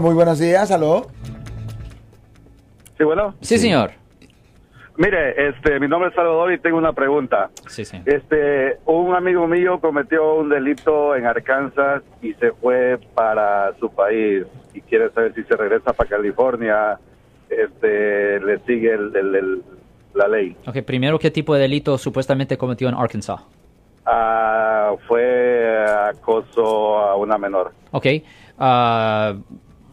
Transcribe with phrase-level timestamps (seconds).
[0.00, 1.08] Muy buenos días, aló.
[2.96, 3.34] Sí, bueno.
[3.40, 3.90] Sí, señor.
[4.96, 7.50] Mire, este, mi nombre es Salvador y tengo una pregunta.
[7.66, 8.00] Sí, sí.
[8.06, 14.44] Este, un amigo mío cometió un delito en Arkansas y se fue para su país
[14.72, 16.96] y quiere saber si se regresa para California,
[17.50, 19.62] este, le sigue el, el- el-
[20.14, 20.56] la ley.
[20.64, 23.40] Ok, primero, ¿qué tipo de delito supuestamente cometió en Arkansas?
[24.06, 27.72] Ah, fue acoso a una menor.
[27.90, 28.06] Ok.
[28.60, 29.34] ah,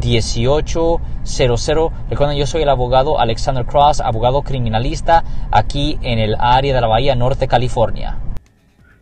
[0.00, 1.92] 1-800-530-1800.
[2.10, 6.86] Recuerden, yo soy el abogado Alexander Cross, abogado criminalista aquí en el área de la
[6.86, 8.18] Bahía Norte, California.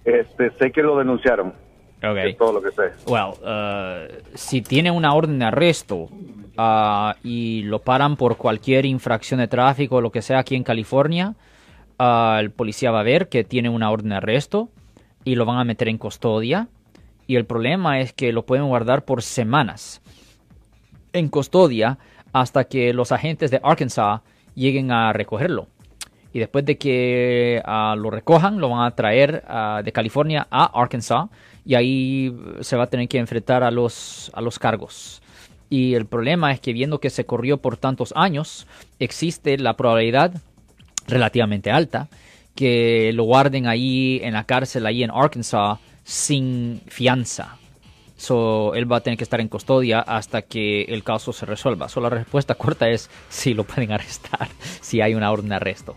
[0.04, 1.54] Este, sé que lo denunciaron.
[2.02, 2.92] Es todo lo que sé.
[3.06, 6.08] Well, uh, si tiene una orden de arresto
[6.58, 10.64] uh, y lo paran por cualquier infracción de tráfico o lo que sea aquí en
[10.64, 11.34] California,
[11.98, 14.68] uh, el policía va a ver que tiene una orden de arresto
[15.24, 16.68] y lo van a meter en custodia.
[17.26, 20.02] Y el problema es que lo pueden guardar por semanas
[21.14, 21.98] en custodia
[22.32, 24.20] hasta que los agentes de Arkansas
[24.54, 25.68] lleguen a recogerlo.
[26.32, 30.64] Y después de que ah, lo recojan, lo van a traer ah, de California a
[30.78, 31.28] Arkansas
[31.64, 35.22] y ahí se va a tener que enfrentar a los, a los cargos.
[35.70, 38.66] Y el problema es que viendo que se corrió por tantos años,
[38.98, 40.34] existe la probabilidad
[41.06, 42.08] relativamente alta
[42.54, 47.58] que lo guarden ahí en la cárcel, ahí en Arkansas, sin fianza.
[48.24, 51.90] So, él va a tener que estar en custodia hasta que el caso se resuelva.
[51.90, 54.48] So, la respuesta corta es sí, lo pueden arrestar
[54.80, 55.94] si hay una orden de arresto.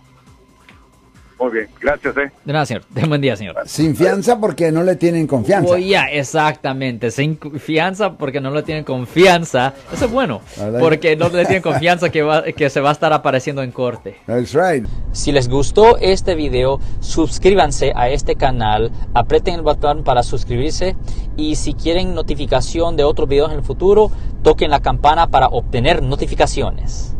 [1.39, 2.31] Muy bien, gracias, eh.
[2.45, 2.83] De nada, señor.
[2.89, 3.55] De buen día, señor.
[3.65, 5.71] Sin fianza porque no le tienen confianza.
[5.71, 7.11] Oh, ya, exactamente.
[7.11, 9.73] Sin confianza porque no le tienen confianza.
[9.93, 10.41] Eso es bueno.
[10.79, 14.15] Porque no le tienen confianza que, va- que se va a estar apareciendo en corte.
[14.25, 14.85] That's right.
[15.11, 20.95] Si les gustó este video, suscríbanse a este canal, aprieten el botón para suscribirse
[21.35, 24.11] y si quieren notificación de otros videos en el futuro,
[24.43, 27.13] toquen la campana para obtener notificaciones.